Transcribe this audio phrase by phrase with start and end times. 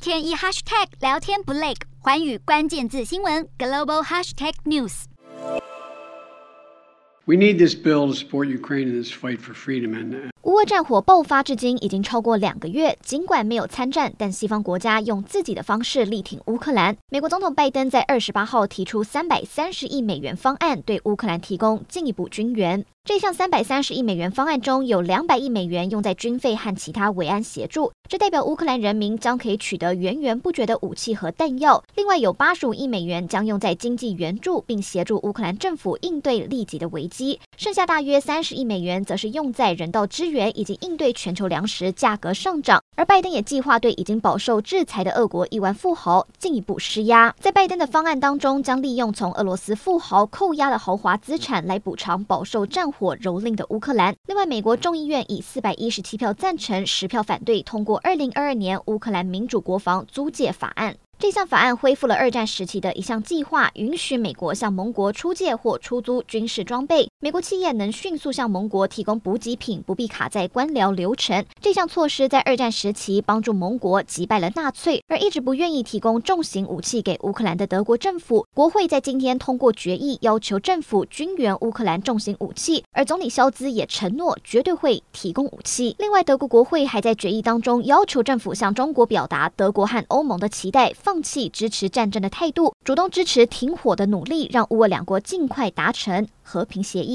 [0.00, 9.40] 天一 hashtag 聊天不累，寰宇关键字新闻 global hashtag news。We need this bill to support Ukraine in this fight
[9.40, 10.30] for freedom and.
[10.43, 16.97] 乌俄战火爆发至今已经超过两个月，尽管没有参战，但西方国家用自己的方式力挺乌克兰。
[17.11, 22.83] 美国总统拜登在二十八号提出三百三十亿美元方案，对乌克兰提供进一步军援。
[23.03, 31.83] 这项三百三十亿美元方案中有两百亿美元用在军费和其他维安协助，这代表乌克兰人民将可以取得源源不绝的武器和弹药。
[31.95, 37.39] 另外有八十五亿美元将用在经济援助，并协助乌克兰政府应对立即的危机。
[37.57, 42.81] 剩下大约三十亿美元则是用在人道支援以及应对全球粮食价格上涨。
[42.95, 47.33] 而拜登也计划对已经饱受制裁的俄国亿万富豪进一步施压。
[47.39, 54.15] 在拜登的方案当中，将利用从俄罗斯富豪扣押的豪华资产来补偿饱受战火蹂躏的乌克兰。
[54.27, 60.95] 另外，美国众议院以四百一十七票赞成、十票反对通过二零二二年乌克兰民主国防租借法案。
[61.19, 67.10] 这项法案恢复了二战时期的一项计划，允许美国向盟国出借或出租军事装备。
[67.23, 71.45] 美国企业能迅速向盟国提供补给品，不必卡在官僚流程。
[71.59, 82.83] 这项措施在二战时期帮助盟国击败了纳粹，而一直不愿意提供重型武器给乌克兰的德国政府，国会在今天通过决议，要求政府军援乌克兰重型武器。
[82.91, 85.95] 而总理肖兹也承诺绝对会提供武器。
[85.99, 90.91] 另外，德国国会还在决议当中要求政府向中国表达德国和欧盟的期待。
[90.95, 97.10] 放弃支持战争的态度，主动支持停火的努力，让乌俄两国尽快达成和平协议。